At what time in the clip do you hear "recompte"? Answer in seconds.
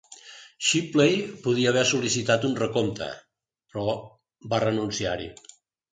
2.61-3.11